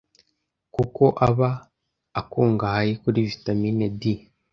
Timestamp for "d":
3.99-4.01